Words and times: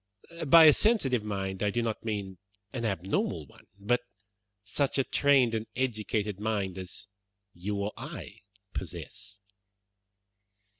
By 0.47 0.63
a 0.63 0.73
sensitive 0.73 1.23
mind 1.23 1.61
I 1.61 1.69
do 1.69 1.83
not 1.83 2.03
mean 2.03 2.39
an 2.73 2.85
abnormal 2.85 3.45
one, 3.45 3.67
but 3.77 4.01
such 4.63 4.97
a 4.97 5.03
trained 5.03 5.53
and 5.53 5.67
educated 5.75 6.39
mind 6.39 6.79
as 6.79 7.07
you 7.53 7.75
or 7.75 7.93
I 7.95 8.39
possess." 8.73 9.39